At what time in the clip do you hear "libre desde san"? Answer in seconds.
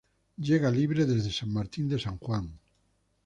0.71-1.53